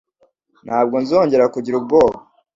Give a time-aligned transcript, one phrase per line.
[0.65, 2.17] Ntabwo nzongera kugira ubwoba